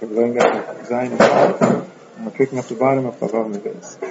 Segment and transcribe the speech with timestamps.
[0.00, 4.02] we're going to Zion and we're picking up the bottom of Chavav Neves.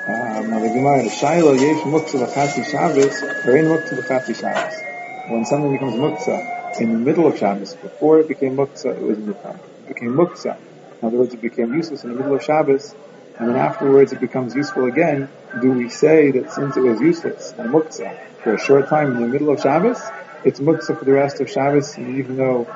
[0.00, 5.30] Um, now the Gemara, the Shaila, Yesh Muktzah L'Chati Shabbos, or in Muktzah L'Chati Shabbos.
[5.30, 9.18] When something becomes Muktzah in the middle of Shabbos, before it became Muktzah, it was
[9.18, 9.60] in the front.
[9.86, 10.56] It became Muktzah.
[11.02, 12.94] In other words, it became useless in the middle of Shabbos,
[13.38, 15.28] and then afterwards it becomes useful again.
[15.60, 19.22] Do we say that since it was useless and Muktzah for a short time in
[19.22, 20.00] the middle of Shabbos,
[20.44, 22.68] it's Muktzah for the rest of Shabbos, even though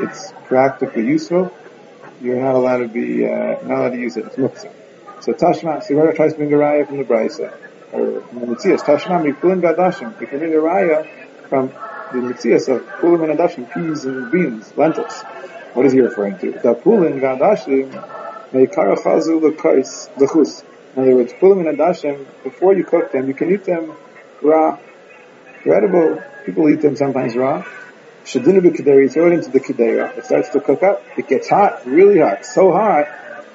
[0.00, 1.52] it's practically useful,
[2.20, 3.30] you're not allowed to be, uh,
[3.62, 4.26] not allowed to use it.
[4.26, 4.72] It's Muktzah.
[5.20, 7.52] So Tashma, Sigara tries to bring a raya from the Brisa,
[7.92, 8.80] or from the Mitzias.
[8.80, 10.20] Tashma, Mipulin Gadashim.
[10.20, 11.08] You can bring a raya
[11.48, 15.22] from the Mitzias of Pulim and Adashim, peas and beans, lentils.
[15.74, 16.52] What is he referring to?
[16.52, 17.90] The Pulim Gadashim,
[18.52, 20.64] Meikarachazu Lekais, Lechus.
[20.96, 23.92] In other words, Pulim and Adashim, before you cook them, you can eat them
[24.42, 24.78] raw.
[25.66, 26.22] Edible.
[26.46, 27.62] People eat them sometimes raw.
[28.28, 30.18] Shadinu b'kedera, throw it into the kedera.
[30.18, 31.02] It starts to cook up.
[31.16, 33.06] It gets hot, really hot, so hot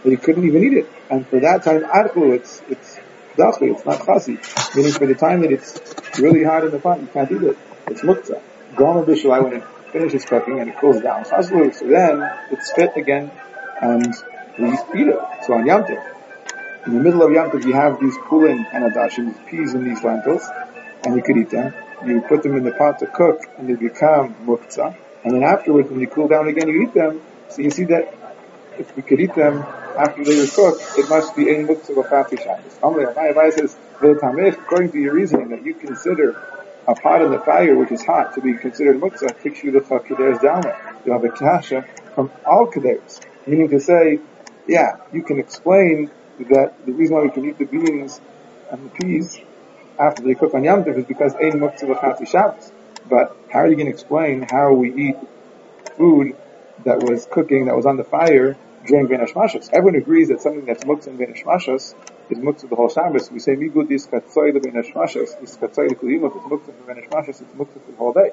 [0.04, 0.90] that you couldn't even eat it.
[1.12, 3.00] And for that time, adchu, it's, it's
[3.38, 4.40] it's not chasi.
[4.76, 5.80] Meaning for the time that it's
[6.20, 7.58] really hot in the pot, you can't eat it.
[7.86, 8.42] It's muktzah.
[8.74, 13.30] Goma b'shalai, when it finishes cooking and it cools down, so then it's fit again
[13.80, 14.12] and
[14.58, 15.20] we eat it.
[15.46, 15.86] So on Yom
[16.86, 20.04] in the middle of Yom you have these pulin and adashim, these peas and these
[20.04, 20.50] lentils,
[21.06, 21.74] and you could eat them.
[22.06, 24.96] You put them in the pot to cook, and they become muktzah.
[25.24, 27.22] And then afterwards, when you cool down again, you eat them.
[27.50, 28.14] So you see that
[28.78, 29.64] if we could eat them
[29.98, 32.78] after they were cooked, it must be in muktzah v'chafi shabbos.
[32.82, 36.32] Amalei says, according to your reasoning that you consider
[36.88, 39.80] a pot in the fire which is hot to be considered muktzah, takes you the
[39.80, 40.64] kader's down
[41.06, 43.22] You have a kasha from all kaders.
[43.48, 44.20] Meaning to say,
[44.68, 48.20] yeah, you can explain that the reason why we can eat the beans
[48.72, 49.40] and the peas
[50.00, 52.72] after they cook on Yom Tov is because ein muktzah v'chafi Shabbos.
[53.10, 55.18] But how are you going to explain how we eat
[55.98, 56.36] food
[56.86, 59.70] that was cooking, that was on the fire during Ben Hashmashos?
[59.74, 61.96] Everyone agrees that something that's muktzah in Ben Hashmashos
[62.30, 63.30] is muktzah the whole Shabbos.
[63.32, 66.94] We say migud is katzoy the Ben Hashmashos, is katzoy the kulimot, it's muktzah for
[66.94, 68.32] Ben Hashmashos, it's muktzah for the whole day.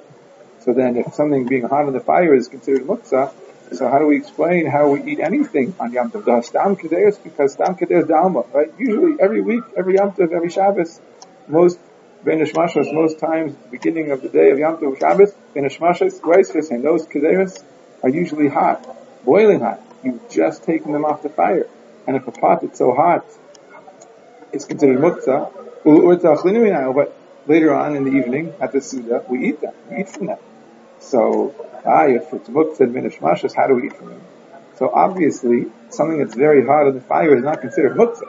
[0.60, 3.32] So then if something being hot on the fire is considered muktzah,
[3.72, 6.24] so how do we explain how we eat anything on Yom Tov?
[6.24, 8.72] The Stam Kedeiros, because Stam Kedeiros Dalma, right?
[8.78, 11.00] Usually every week, every Yom Tov, every Shabbos,
[11.50, 11.78] most
[12.24, 16.20] Benish Mashas, most times, the beginning of the day of Yom Tov Shabbos, Benish Mashas,
[16.20, 17.62] Reisches, and those Kedeiros
[18.02, 19.80] are usually hot, boiling hot.
[20.04, 21.66] You've just taken them off the fire.
[22.06, 23.24] And if a pot is so hot,
[24.52, 27.16] it's considered muktzah, but
[27.46, 29.74] later on in the evening, at the Suda, we eat them.
[29.90, 30.38] We eat from them.
[30.98, 31.54] So,
[31.86, 34.20] ah, if it's muktzah and Benish Mashas, how do we eat from them?
[34.76, 38.28] So obviously, something that's very hot on the fire is not considered muktzah.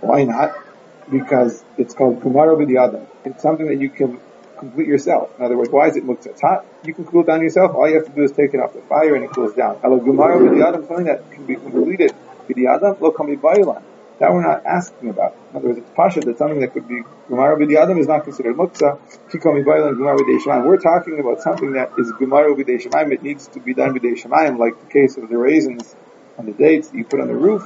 [0.00, 0.65] Why not?
[1.10, 3.06] Because it's called Kumaro B'di'adam.
[3.24, 4.20] It's something that you can
[4.58, 5.30] complete yourself.
[5.38, 6.28] In other words, why is it muktzah?
[6.28, 6.64] It's hot.
[6.84, 7.74] You can cool down yourself.
[7.74, 9.78] All you have to do is take it off the fire and it cools down.
[9.82, 12.12] Hello, Kumaro B'di'adam, something that can be completed.
[12.48, 13.82] B'di'adam, lo kami ba'ilan.
[14.18, 15.36] That we're not asking about.
[15.50, 18.56] In other words, it's pasha that something that could be Gemara b'di'adam is not considered
[18.56, 18.98] muktzah.
[19.30, 23.12] Kikomi ba'ilan Gemara b'dei We're talking about something that is Gemara b'dei shemayim.
[23.12, 25.94] It needs to be done b'dei shemayim, like the case of the raisins
[26.38, 27.62] and the dates that you put on the roof,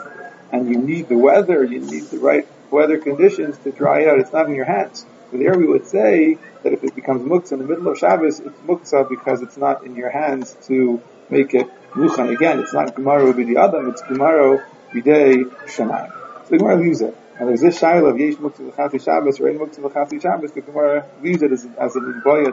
[0.51, 4.19] and you need the weather, you need the right weather conditions to dry out.
[4.19, 5.07] It's not in your hands.
[5.31, 8.41] So there we would say that if it becomes muktzah in the middle of Shabbos,
[8.41, 12.35] it's muktzah because it's not in your hands to make it muchan.
[12.35, 16.13] Again, it's not gemara b'di adam, it's gemara b'dei shemayim.
[16.45, 17.17] So the gemara leaves it.
[17.39, 20.61] And there's this shaila of yesh muktzah l'chafi Shabbos or ein muktzah l'chafi Shabbos, the
[20.63, 22.53] gemara leaves it as, as an inboya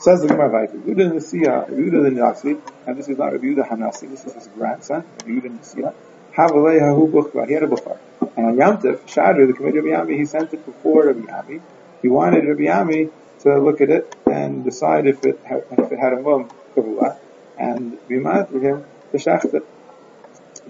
[0.00, 2.56] Says the Gemara Vayik, Yehuda Nesiya, Yehuda Nasi,
[2.86, 5.92] and this is not Yehuda Hanasi, this is his grandson, Yehuda Nesiya,
[6.34, 7.98] Havalei Hahu Bukhva, he had a Bukhar.
[8.36, 11.60] And on Yom Shadr, the committee of Yami, he sent it before Rabbi Yami.
[12.02, 13.10] He wanted Rabbi Yami
[13.40, 17.18] to look at it and decide if it had, if it had a mum kavua,
[17.58, 19.66] and be mad for him to shecht it.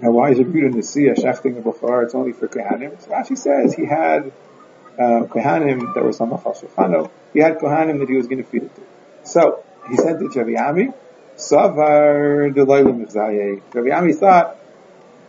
[0.00, 2.04] Now, why is it good to see a shechting of Bukhar?
[2.04, 3.00] It's only for Kohanim.
[3.02, 4.32] So Rashi says he had
[4.98, 8.62] uh, Kohanim that was on Machal He had Kohanim that he was going to feed
[8.62, 8.82] it to.
[9.24, 10.94] So, he sent it to Rabbi Yami.
[11.36, 13.14] Savar Delaylim
[13.74, 14.59] Rabbi Yami thought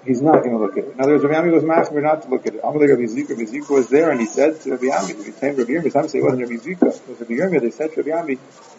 [0.05, 0.93] he's not going to look at it.
[0.93, 2.61] In other words, Rabbi Ami was asking not to look at it.
[2.63, 5.55] Amalek Rabbi Zika, Rabbi Zika was there and he said to Rabbi Ami, Rabbi Tam,
[5.55, 8.03] Rabbi Yirmiyah, some say it wasn't Rabbi Zika, it was Rabbi Yirmiyah, they said to
[8.03, 8.35] Rabbi Ami,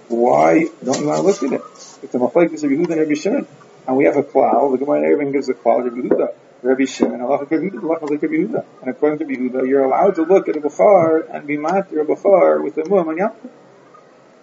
[0.08, 1.62] why don't you want to look at it?
[2.02, 3.46] It's a Maflekis Rabbi Huda and Rabbi Shimon.
[3.86, 7.20] And we have a klal, the Gemara everyone gives a klal, Rabbi Huda, Rabbi Shimon,
[7.20, 8.64] Allah Rabbi Huda.
[8.80, 12.00] And according to Rabbi Huda, you're allowed to look at a Bukhar and be matir
[12.00, 13.32] a Bukhar with the Mu'am and Yom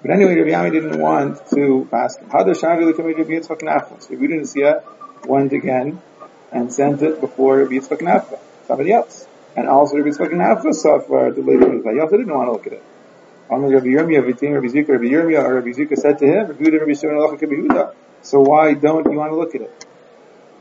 [0.01, 2.29] but anyway, Rabbi Yami didn't want to ask him.
[2.29, 4.01] How does Shavi look at Rabbi Yitzchak Nachman?
[4.01, 4.81] So we didn't see it,
[5.25, 6.01] went again,
[6.51, 9.27] and sent it before Rabbi Yitzchak Nafka, somebody else.
[9.55, 12.53] And also Rabbi Yitzchak Nafka saw for the later Rabbi He also didn't want to
[12.53, 12.83] look at it.
[13.49, 16.93] Only Rabbi Yirmiyah, Vitim, Rabbi Zika, Rabbi Yirmiyah, or Rabbi Zika said to him, Rabbi
[16.93, 17.91] Shimon,
[18.21, 19.85] So why don't you want to look at it?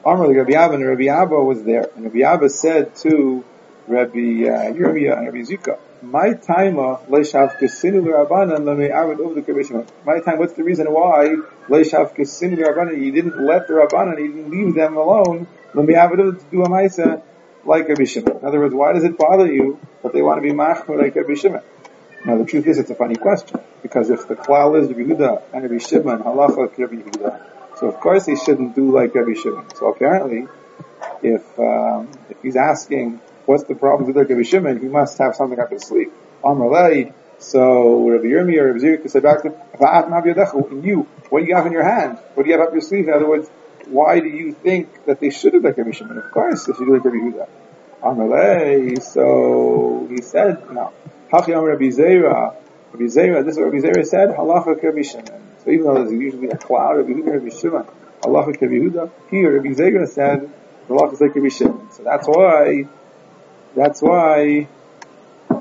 [0.05, 3.45] Amr Rabbi Abba and Rabbi Abba was there, and Rabbi Abba said to
[3.89, 10.21] Rabbi uh, and Rabbi Zika, my time leishav kesinu l'rabanan lemei avid over the My
[10.21, 11.37] time, what's the reason why
[11.69, 13.03] leishav kesinu l'rabanan?
[13.03, 15.47] You didn't let the rabbanan, he didn't leave them alone.
[15.75, 17.23] Lemei avid to do a ma'isa
[17.65, 18.39] like Rabbi Shimon.
[18.39, 21.17] In other words, why does it bother you that they want to be machmer like
[21.17, 21.63] Rabbi Shimon?
[22.25, 25.43] Now the truth is, it's a funny question because if the klal is Rabbi Yehuda
[25.53, 27.39] and Rabbi Shimon, halacha Rabbi
[27.79, 29.67] so of course he shouldn't do like Rabbi Shimon.
[29.77, 30.49] So apparently,
[31.23, 35.59] if um, if he's asking what's the problem with Rabbi Shimon, he must have something
[35.59, 36.13] up his sleeve.
[36.45, 37.15] Amrlei.
[37.39, 39.55] So Rabbi Yirmiyah or Rabbi Zirka said back to him,
[40.71, 42.19] and you, what do you have in your hand?
[42.35, 43.09] What do you have up your sleeve?
[43.09, 43.49] In other words,
[43.87, 46.19] why do you think that they should have like Rabbi Shimon?
[46.19, 47.49] Of course, they should do like Rabbi Yehuda.
[48.03, 49.01] Amrlei.
[49.03, 50.93] So he said, no.
[51.33, 52.55] Hachi Amr Rabbi Zera.
[52.93, 55.43] Rabbi Zera, this is what Rabbi Zera said, halacha Rabbi Shimon.
[55.65, 57.87] So even though there's usually a cloud, Rabbi Yehuda, Rabbi Shimon,
[58.23, 60.51] halacha Rabbi Yehuda, here Rabbi Zera said,
[60.89, 61.93] halacha is Rabbi Shimon.
[61.93, 62.85] So that's why,
[63.79, 64.69] that's why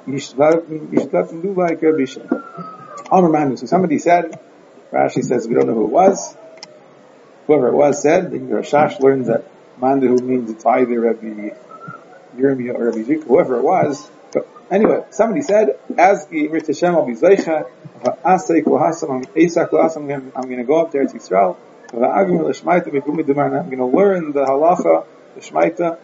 [0.05, 3.57] you should let, you should let them do like Rabbi Shimon.
[3.57, 4.39] So somebody said,
[4.91, 6.35] Rashi says we don't know who it was.
[7.47, 9.45] Whoever it was said, the Rashash learns that
[9.79, 11.51] Mandu means it's either Rabbi
[12.35, 14.09] Yirmiyah or Rabbi Zika, whoever it was,
[14.69, 17.69] Anyway, somebody said, as will be Zeicha,
[18.03, 21.55] Esak Kohasam, I'm going to go up there to Yisrael,
[21.93, 22.53] I'm going
[23.77, 25.05] to learn the halacha,
[25.35, 25.97] the shmaita,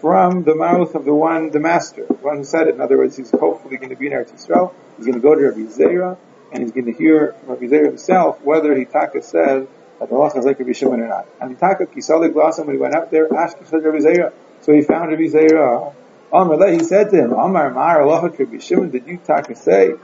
[0.00, 2.74] from the mouth of the one, the master, the one who said it.
[2.74, 4.72] In other words, he's hopefully going to be in Eretz Yisrael.
[4.96, 6.16] He's going to go to Rabbi Zera,
[6.52, 9.68] and he's going to hear Rabbi Zera himself whether he taka said
[9.98, 11.26] that the halacha is like Rabbi Shimon or not.
[11.40, 14.32] And he taka kisalik glasim when he went up there, Ashkesh Rabbi Zera.
[14.60, 15.94] So he found Rabbi Zera
[16.30, 19.94] Amar he said to him, Amar Mar Allah could Shimon, did you taka say?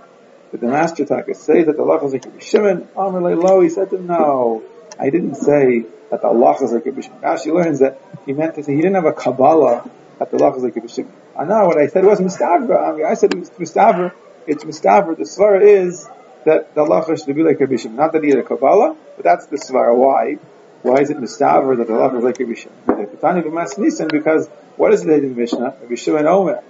[0.50, 2.88] Did the master taka say that the Allah is like Rabbi Shimon?
[2.96, 4.62] Amar lo, he said to him, no,
[4.98, 7.02] I didn't say that the Allah is like Rabbi.
[7.22, 9.88] Now she learns that he meant to say he didn't have a Kabbalah
[10.18, 11.12] that the Allah is like Rabbi Shimon.
[11.38, 12.72] I know what I said was Mustafa.
[12.74, 14.14] I, mean, I said it was Mustafa.
[14.46, 15.14] It's Mustafa.
[15.16, 16.08] The svara is
[16.44, 17.76] that the Allah should be like Rabbi.
[17.90, 19.96] Not that he had a Kabbalah, but that's the svara.
[19.96, 20.38] Why?
[20.82, 24.08] Why is it Mustafa that the Allah is like Rabbi Shimon?
[24.08, 25.76] Because what is it in the Mishnah?
[25.80, 26.62] Rabbi Shimon Omer.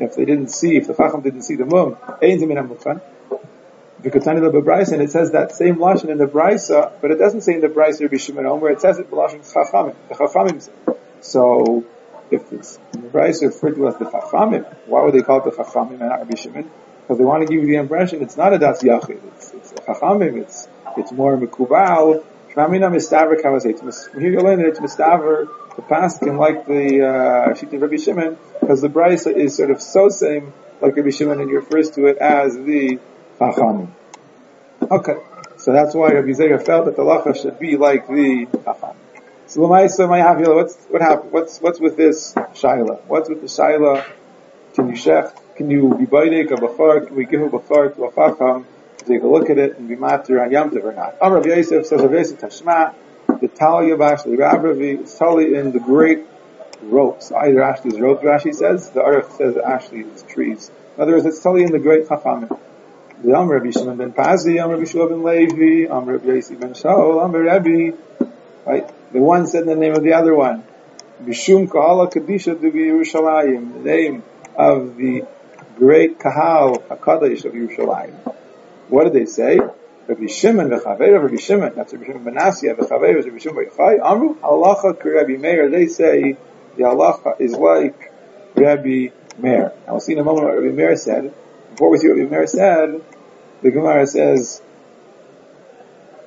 [0.00, 1.96] If they didn't see, if the Chacham didn't see the moon,
[4.04, 7.68] and it says that same lashon in the Brisa, but it doesn't say in the
[7.68, 8.70] Brisa Rabbi Shimon Omer.
[8.70, 9.94] It says it lashon Chachamim.
[10.08, 10.96] The Chachamim.
[11.20, 11.84] So
[12.30, 15.62] if it's the Brisa referred to as the Chachamim, why would they call it the
[15.62, 16.70] Chachamim and not Rabbi Shimon?
[17.02, 19.20] Because they want to give you the impression it's not a Das Yachid.
[19.34, 20.42] It's, it's a Chachamim.
[20.42, 22.24] It's it's more Mekubal
[22.54, 23.80] Shmamina mistaver kavaseit.
[24.20, 28.88] Here you learn that it's mistaver the paskin like the uh, Rabbi Shimon because the
[28.88, 32.54] brisa is sort of so same like Rabbi Shimon and he refers to it as
[32.54, 33.00] the
[33.38, 33.88] Chachamim.
[34.90, 35.16] Okay,
[35.56, 38.96] so that's why Rabbi Zera felt that the lacha should be like the Chachamim.
[39.46, 41.32] So what's what happened?
[41.32, 43.02] What's what's with this shaila?
[43.06, 44.04] What's with the shaila?
[44.74, 45.32] Can you shech?
[45.56, 47.06] Can you be baidik a bachar?
[47.06, 48.66] Can we give a bachar to a chacham?
[49.04, 51.16] take a look at it and be matter on Yom or not.
[51.20, 52.94] Amr Rav Yosef says, Rav Yosef Tashma,
[53.40, 56.24] the Talia Bashli Rav Ravi, it's totally in the great
[56.82, 57.32] ropes.
[57.32, 60.70] Either Ashley's ropes, Rashi says, the other says Ashley's trees.
[60.96, 62.58] In other words, it's totally in the great Chachamim.
[63.24, 66.74] The Amr Rabbi Shimon ben Pazi, Amr Rabbi Shua ben Levi, Amr Rabbi Yosef ben
[66.74, 67.92] Shaul, Amr Rabbi,
[68.66, 69.12] right?
[69.14, 70.62] The one said the name of the other one.
[71.22, 74.22] Bishum Kahala Kadisha Dubi Yerushalayim, the name
[74.56, 75.24] of the
[75.78, 78.12] great Kahal HaKadosh of Yerushalayim.
[78.90, 79.58] What did they say?
[80.06, 81.72] Rabbi Shimon v'chaveira Rabbi Shimon.
[81.76, 84.00] That's Rabbi Shimon ben Menasya v'chaveira Rabbi Shimon Yochai.
[84.04, 85.70] Amru halacha Rabbi Meir.
[85.70, 86.36] They say
[86.76, 88.12] the halacha is like
[88.54, 89.72] Rabbi Meir.
[89.86, 91.32] Now we'll see in a moment what Rabbi Meir said.
[91.70, 93.02] Before we see what Rabbi Meir said,
[93.64, 94.60] the Gemara says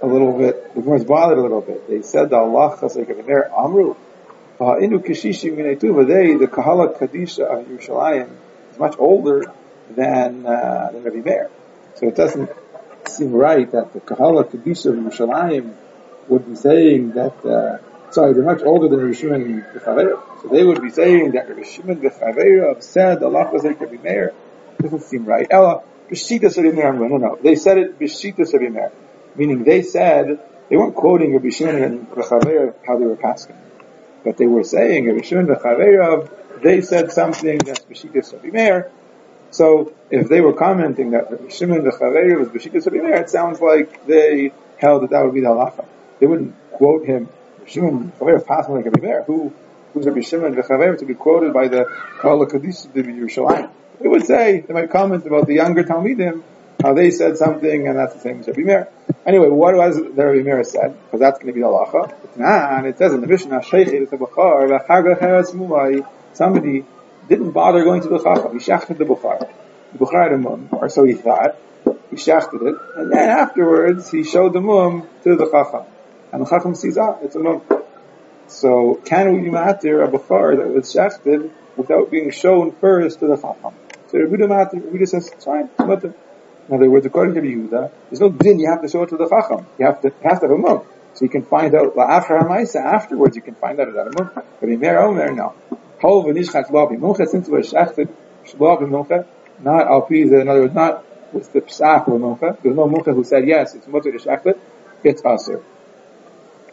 [0.01, 0.73] a little bit.
[0.73, 1.87] The Gemara's bothered a little bit.
[1.87, 3.51] They said the Rabbi Meir.
[3.55, 3.95] Amru.
[4.59, 6.07] Inu kishishi minetuva.
[6.07, 8.29] They the Kahala Kadisha of Yerushalayim
[8.71, 9.53] is much older
[9.91, 11.51] than uh, than Rabbi Meir.
[11.93, 12.49] So it doesn't
[13.07, 15.75] seem right that the Kahala Kedisha of Yerushalayim
[16.29, 17.77] would be saying that, uh,
[18.11, 20.41] sorry, they're much older than Rishimon B'Chaveira.
[20.41, 24.33] So they would be saying that Rishimon B'Chaveira said Allah Rabbi Meir.
[24.81, 25.47] Doesn't seem right.
[25.49, 27.37] Ella, B'Shita Rabbi no, no.
[27.41, 28.91] They said it B'Shita Rabbi Meir.
[29.35, 33.55] Meaning they said, they weren't quoting Rabbi Shimon and B'Chaveira how they were passing.
[34.23, 38.91] But they were saying Rabbi Shimon B'Chaveira, they said something that's B'Shita Rabbi Meir,
[39.51, 43.61] so if they were commenting that Rabbi Shimon the Chaveri was B'shikas Rabbi it sounds
[43.61, 45.85] like they held that that would be the halacha.
[46.19, 47.29] They wouldn't quote him,
[47.65, 49.23] Shimon Chaveri passing like Rabbi Meir.
[49.23, 49.53] Who,
[49.93, 51.85] who's Rabbi Shimon the Chaveri to be quoted by the
[52.19, 53.71] Kala Kaddish of Yerushalayim?
[53.99, 56.43] They would say, they might comment about the younger Talmidim,
[56.81, 58.89] how they said something and that's the same as Rabbi Meir.
[59.25, 60.95] Anyway, what was the Rabbi Meir said?
[61.05, 62.37] Because that's going to be the halacha.
[62.37, 63.63] Nah, and it says in the Mishnah,
[66.33, 66.85] somebody
[67.27, 68.53] didn't bother going to the chacham.
[68.53, 69.49] He shachted the bukhar.
[69.93, 71.57] The bukhar had a mum, or so he thought.
[72.09, 75.83] He shachted it, and then afterwards he showed the mum to the chacham.
[76.31, 77.63] And the chacham sees, ah, it's a mum.
[78.47, 83.35] So, can we matter a bukhar that was shachted without being shown first to the
[83.35, 83.73] chacham?
[84.09, 86.13] So Rabbi Rabbi says, it's fine, it's matter.
[86.67, 89.17] In other words, according to Yehuda, there's no din you have to show it to
[89.17, 89.65] the chacham.
[89.79, 90.81] You have to, have a mum.
[91.13, 94.31] So you can find out, afterwards you can find out about a mum.
[94.59, 95.53] But in Mer Omer, no.
[96.01, 98.09] Hol v'nishchat lo b'muncha, since we're shechted,
[98.59, 99.25] lo b'muncha,
[99.59, 102.61] not al in other words, not with the psach of muncha.
[102.61, 104.59] There's no muncha who said, yes, it's mutter to shechted,
[105.03, 105.63] it's aser.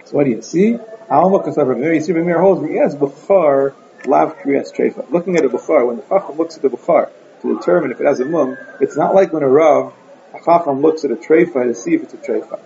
[0.05, 0.77] So what do you see?
[1.09, 3.75] Alma kasav Rabbi You see Rabbi holds, yes, bukhar,
[4.07, 5.09] lav kriyas treifa.
[5.11, 7.11] Looking at a bukhar, when the chacham looks at the bukhar,
[7.45, 9.93] to determine if it has a mum, it's not like when a Rav,
[10.35, 12.59] a Chacham looks at a treifa to see if it's a treifa.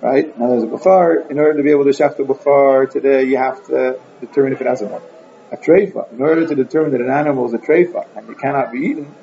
[0.00, 0.36] Right?
[0.38, 3.36] Now there's a Bukhar, in order to be able to shaft a Bukhar today, you
[3.36, 5.02] have to determine if it has a mum.
[5.52, 8.72] A treifa, in order to determine that an animal is a treifa and it cannot
[8.72, 9.14] be eaten,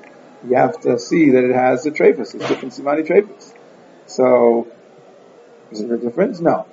[0.47, 2.33] you have to see that it has a treifas.
[2.33, 3.53] It's different simani treifas.
[4.07, 4.67] So,
[5.71, 6.39] is there a difference?
[6.39, 6.67] No.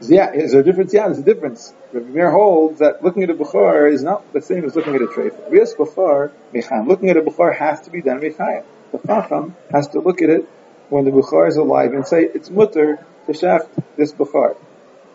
[0.00, 0.94] Yeah, is there a difference?
[0.94, 1.72] Yeah, there's a difference.
[1.92, 5.02] Rabbi Meir holds that looking at a bukhar is not the same as looking at
[5.02, 5.52] a treifa.
[5.52, 6.86] Yes, bukhar, mecham.
[6.86, 8.64] Looking at a bukhar has to be done mechayim.
[8.92, 10.48] The chacham has to look at it
[10.88, 14.56] when the bukhar is alive and say it's mutter to shaft this bukhar.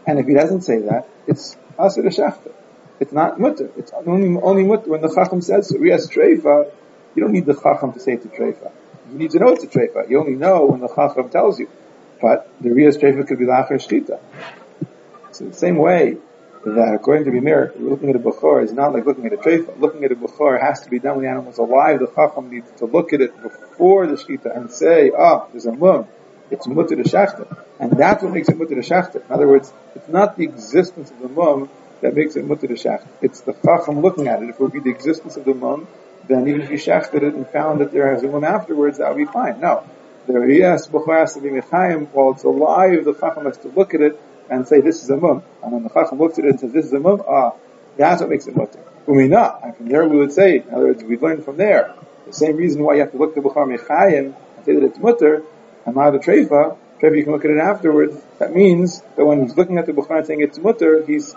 [0.05, 2.55] And if he doesn't say that, it's asr to shaft it.
[2.99, 3.71] It's not mutter.
[3.77, 5.73] It's only only mutter when the chacham says.
[5.79, 6.69] Yes, treifa.
[7.15, 8.71] You don't need the chacham to say it's a treifa.
[9.09, 10.09] You need to know it's a treifa.
[10.09, 11.69] You only know when the chacham tells you.
[12.21, 14.19] But the riyas treifa could be lacher shchita.
[15.33, 16.17] So the same way
[16.63, 19.77] that according to Bimir, looking at a Bukhar is not like looking at a trefa.
[19.79, 21.99] Looking at a Bukhar has to be done when the animal is alive.
[21.99, 25.65] The Chacham needs to look at it before the Shkita and say, ah, oh, there's
[25.65, 26.07] a mum.
[26.51, 27.57] It's mutter to shachta.
[27.79, 29.25] And that's what makes it mutter to shachta.
[29.25, 31.69] In other words, it's not the existence of the mum
[32.01, 33.07] that makes it mutter to shachta.
[33.21, 34.49] It's the Chacham looking at it.
[34.49, 35.87] If it would be the existence of the mum,
[36.27, 39.09] then even if you shachted it and found that there has a mum afterwards, that
[39.09, 39.59] would be fine.
[39.59, 39.83] No.
[40.27, 42.09] There, yes, Bukhar has to be mechayim.
[42.11, 44.21] While it's alive, the Chacham has to look at it
[44.53, 45.43] and say this is a mum.
[45.63, 47.53] And when the Chacham looks at it and says this is a mum, ah,
[47.98, 48.79] that's what makes it mutter.
[49.07, 49.63] Umina.
[49.63, 51.93] And from there we would say, in other words, we learn from there,
[52.25, 54.83] the same reason why you have to look at the Bukhar Mechayim and say that
[54.83, 55.43] it's mutter,
[55.86, 59.41] and not the Treifa, Treifa you can look at it afterwards, that means that when
[59.41, 61.36] he's looking at the Bukhar and saying it's mutter, he's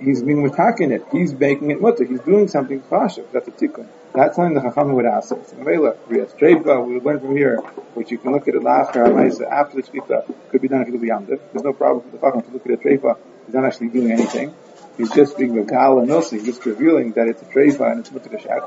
[0.00, 1.04] he's being mutakin it.
[1.12, 2.04] He's making it mutter.
[2.04, 3.30] He's doing something fashiv.
[3.32, 3.88] That's a tikkun.
[4.14, 5.52] That's something the Chacham would ask us.
[5.54, 7.58] Mela, we we learn from here,
[7.94, 10.94] which you can look at it after after the Shkita, could be done if you
[10.94, 11.40] do the Yamdiv.
[11.52, 13.18] There's no problem for the Chacham to look at a Treifa.
[13.46, 14.54] He's not actually doing anything.
[14.96, 18.42] He's just being a Gal and Nosi, just revealing that it's a Treifa and it's
[18.42, 18.62] Shak.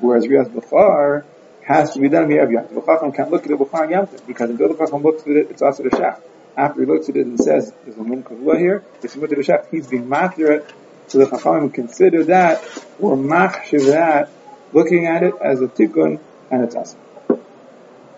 [0.00, 1.24] Whereas Riyaz Bafar
[1.62, 2.46] has to be done here.
[2.46, 5.50] The Chacham can't look at it and Yamdiv, because until the Chacham looks at it,
[5.50, 6.20] it's also the Shak.
[6.56, 9.86] After he looks at it and says, there's a Mum Kavua here, it's Shak, he's
[9.86, 10.72] being matter it
[11.08, 12.62] so the Chachamim consider that,
[12.98, 14.30] or machshiv that,
[14.74, 16.98] looking at it as a tikkun, and it's asa.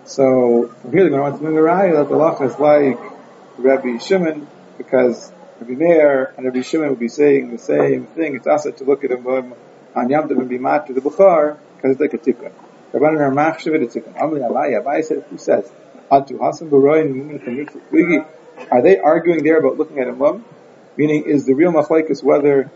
[0.04, 2.98] So, from here they're going to bring the raya that the lacha is like
[3.58, 4.48] Rabbi Shimon,
[4.78, 8.36] because Rabbi Meir and Rabbi Shimon would be saying the same thing.
[8.36, 11.58] It's asa to look at him on Yom Tov and be mad to the Bukhar,
[11.76, 12.52] because it's like a tikkun.
[12.92, 14.16] Rabbanan are machshiv it, it's a tikkun.
[14.16, 15.70] Amri Abai, Abai said, who says,
[16.10, 18.26] Atu Hasan Baroyin
[18.70, 20.44] Are they arguing there about looking at a mum?
[20.96, 22.70] Meaning, is the real machlekes whether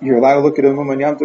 [0.00, 1.18] you're allowed to look at a mum on Yom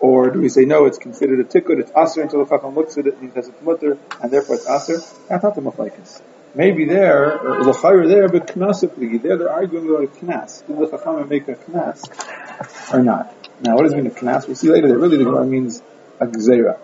[0.00, 2.98] or do we say no, it's considered a tikkun, it's aser until the chacham looks
[2.98, 4.98] at it and he says it's mutter, and therefore it's aser?
[5.28, 6.20] That's not the machlekes.
[6.54, 10.66] Maybe there, uh, or l'chayr there, but knasipli, there they're arguing about a knas.
[10.66, 13.34] Did the chacham make a knas or not?
[13.60, 14.46] Now, what does it mean a knas?
[14.46, 15.82] We'll see later that really the Gemara means
[16.20, 16.78] a gzeira.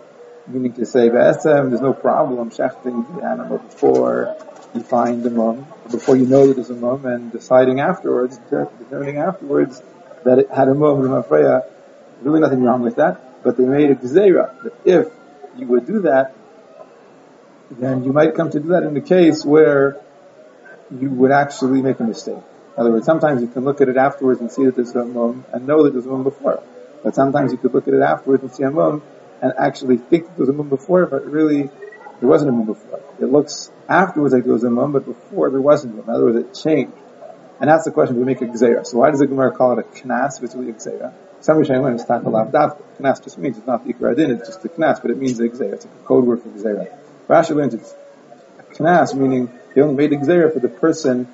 [0.47, 4.35] Meaning to say, B'esem, there's no problem shechting the animal before
[4.73, 9.17] you find the mum, before you know that there's a mum, and deciding afterwards, determining
[9.17, 9.81] afterwards
[10.25, 11.01] that it had a mum
[12.23, 15.07] really nothing wrong with that, but they made a gzeira, that if
[15.57, 16.35] you would do that,
[17.71, 19.99] then you might come to do that in the case where
[20.91, 22.35] you would actually make a mistake.
[22.35, 25.05] In other words, sometimes you can look at it afterwards and see that there's a
[25.05, 26.63] mum and know that there's a mum before.
[27.03, 29.03] But sometimes you could look at it afterwards and see a mum
[29.41, 31.69] and actually think that there was a mum before, but really
[32.19, 33.01] there wasn't a mum before.
[33.19, 36.07] It looks afterwards like there was a mum, but before there wasn't one.
[36.07, 36.93] In other words, it changed.
[37.59, 38.85] And that's the question, we make a gzeira.
[38.85, 41.13] So why does the Gemara call it a knas, which is a
[41.43, 41.45] gzeira?
[41.45, 42.77] Some Rishonim is that.
[42.99, 45.37] Knas just means it's not the Ikar Adin, it's just the knas, but it means
[45.37, 45.73] the gzeira.
[45.73, 46.87] It's a code word for gzeira.
[47.27, 47.95] Rashi learns it's
[48.73, 51.27] knas, meaning they only made a gzeira for the person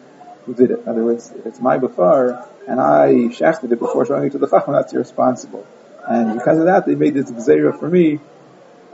[0.46, 0.80] who did it.
[0.80, 4.38] In other words, if it's my bafar, and I shafted it before showing it to
[4.38, 5.66] the chacham, that's irresponsible.
[6.08, 8.20] And because of that, they made this gzeira for me.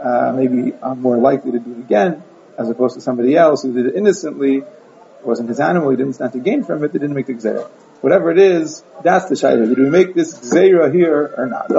[0.02, 2.24] Uh, maybe I'm more likely to do it again.
[2.58, 6.14] as opposed to somebody else who did it innocently, it wasn't his animal, he didn't
[6.14, 7.70] stand to gain from it, they didn't make the gzera.
[8.06, 9.68] Whatever it is, that's the shayla.
[9.68, 11.72] Did we make this gzera here or not?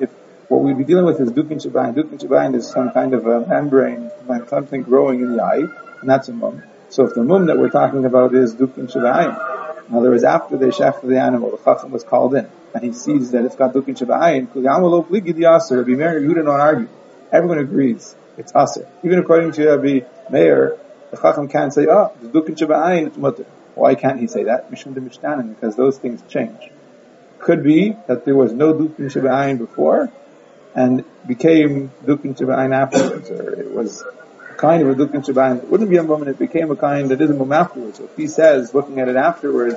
[0.00, 0.10] If
[0.48, 3.46] what we'd be dealing with is dukin shabayin, dukin shabayin is some kind of a
[3.46, 4.10] membrane,
[4.48, 5.58] something growing in the eye,
[6.00, 6.64] and that's a mum.
[6.88, 10.56] So if the mum that we're talking about is dukin shabayin, in other words, after
[10.56, 13.54] the they shafted the animal, the chacham was called in, and he sees that it's
[13.54, 16.88] got dukin shabayin, Rabbi Meir Yehuda don't argue.
[17.30, 18.88] Everyone agrees it's aser.
[19.04, 20.80] Even according to Rabbi Meir,
[21.10, 23.46] the chacham can't say, oh, the dukin shabayin, it's mutter.
[23.74, 24.70] Why can't he say that?
[24.70, 26.70] Mishum de mishtanim, because those things change.
[27.38, 30.12] Could be that there was no dukin shabayin before,
[30.74, 34.04] and became dukin shabayin afterwards, or it was
[34.56, 35.62] kind of a dukin shabayin.
[35.62, 37.98] It wouldn't be a moment, it became a kind that is a moment afterwards.
[37.98, 39.76] So if he says, looking at it afterwards,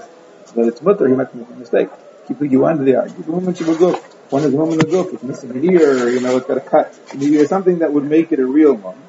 [0.55, 1.89] that it's mutter, he might make a mistake.
[2.27, 3.13] Keep you under the.
[3.25, 3.93] The woman go.
[4.29, 6.97] One is the woman goof, it's missing here, you know, it's got a cut.
[7.13, 9.05] Maybe there's something that would make it a real moment.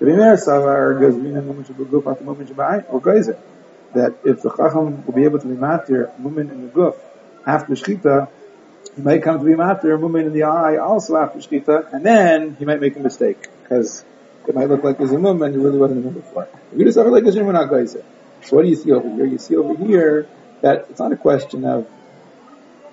[0.00, 0.36] Woman
[2.26, 3.38] woman shabayin, or geyser.
[3.94, 6.94] That if the Chacham will be able to be matter woman in the goof
[7.46, 8.28] after Shkita,
[8.94, 12.04] he might come to be matter a woman in the eye also after Shkita, and
[12.04, 14.04] then he might make a mistake, because
[14.46, 16.48] it might look like there's a and it really wasn't a mum before.
[16.72, 17.70] We just like we're not
[18.42, 19.24] So what do you see over here?
[19.26, 20.28] You see over here
[20.60, 21.88] that it's not a question of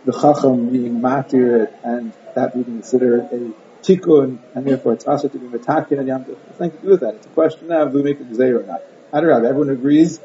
[0.05, 3.53] the chacham being matir and that being considered a
[3.85, 6.37] tikkun, and therefore it's also to be metakin and yamtiv.
[6.49, 7.15] It's nothing to do with that.
[7.15, 8.81] It's a question of do we make a gzeir or not.
[9.13, 10.19] Adarab, everyone agrees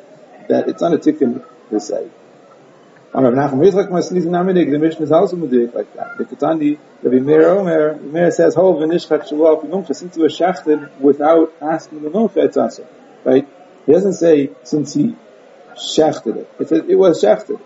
[0.49, 2.11] that it's not a tikkun per se.
[3.13, 6.17] Rav Nachman Yitzchak Masniz Namidig, the mission is also meduyik like that.
[6.17, 10.89] The Ketani, Rabbi Meir Omer, Meir says, Hol v'nishchat shavua p'mumcha, since he was shafted
[11.01, 12.87] without asking the mumcha, it's also.
[13.25, 13.49] Right?
[13.87, 15.17] He doesn't say, since he
[15.77, 16.51] shafted it.
[16.61, 17.59] It says, it was shafted.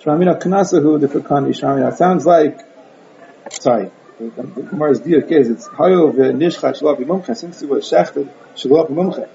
[0.00, 1.92] Shramina knasahu the Ketani Shramina.
[1.92, 2.58] It sounds like,
[3.50, 8.88] sorry, the Gemara's diak is, it's Hayol v'nishchat shavua p'mumcha, since he was shafted, shavua
[8.88, 9.28] p'mumcha.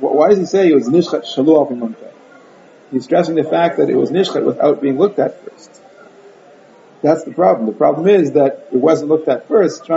[0.00, 2.12] Why does he say it was nishchat shavua p'mumcha?
[2.90, 5.82] He's stressing the fact that it was nishchat without being looked at first.
[7.02, 7.66] That's the problem.
[7.66, 9.82] The problem is that it wasn't looked at first.
[9.82, 9.88] It's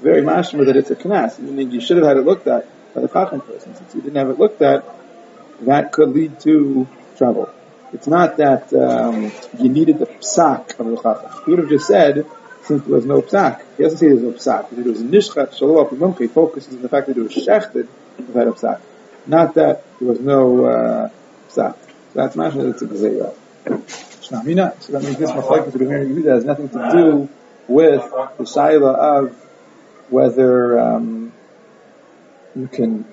[0.00, 1.38] very mashma that it's a knas.
[1.38, 3.66] Meaning you should have had it looked at by the first.
[3.66, 4.84] And since you didn't have it looked at,
[5.62, 7.50] that could lead to trouble.
[7.92, 11.30] It's not that um, you needed the psak of the chacham.
[11.44, 12.26] He would have just said,
[12.64, 13.62] since there was no psak.
[13.76, 14.72] He doesn't say there was no psak.
[14.78, 18.52] It was nishchat shalom He focuses on the fact that it was shechted without a
[18.52, 18.80] psak.
[19.26, 21.10] Not that there was no uh,
[21.50, 21.76] psak.
[22.14, 22.70] That's mashma.
[22.70, 23.34] It's a gzeira.
[23.64, 24.80] Shnamina.
[24.82, 27.28] So that means this machlekes Meir Yehuda has nothing to do
[27.68, 29.34] with the shaila of
[30.10, 31.32] whether um,
[32.54, 33.04] you can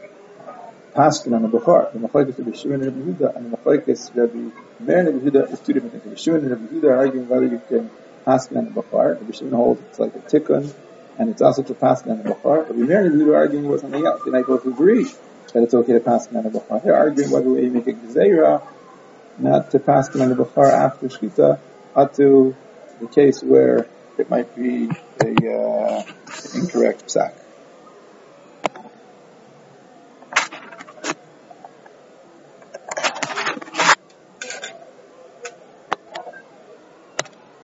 [0.94, 1.92] paskin on a bukhar.
[1.94, 5.54] The machlekes Rabbi Shimon and Rabbi Yehuda and the machlekes Rabbi Meir and Rabbi Yehuda
[5.54, 6.06] is two different things.
[6.06, 7.90] Rabbi Shimon and Rabbi Yehuda are arguing whether you can
[8.26, 9.20] paskin on a bukhar.
[9.20, 10.74] Rabbi Shimon holds it's like a tikkun,
[11.18, 12.74] and it's also to paskin on a bukhar.
[12.76, 14.24] Meir and Yehuda are arguing with something else.
[14.24, 15.06] They might both agree
[15.54, 16.84] that it's okay to paskin on a bukhar.
[16.84, 18.62] They're arguing whether we make a gzeira
[19.40, 21.60] not to pass the Bukhar after Shkita,
[21.96, 22.56] up to
[23.00, 24.90] the case where it might be
[25.22, 26.04] a uh,
[26.56, 27.34] incorrect psak.